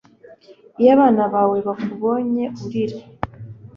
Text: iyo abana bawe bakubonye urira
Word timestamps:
iyo 0.79 0.89
abana 0.95 1.23
bawe 1.33 1.57
bakubonye 1.67 2.43
urira 2.65 2.97